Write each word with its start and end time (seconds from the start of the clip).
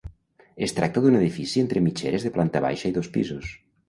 Es 0.67 0.71
tracta 0.77 1.03
d'un 1.03 1.17
edifici 1.19 1.63
entre 1.65 1.83
mitgeres 1.87 2.25
de 2.29 2.31
planta 2.39 2.63
baixa 2.65 2.91
i 2.93 2.97
dos 2.97 3.11
pisos. 3.19 3.53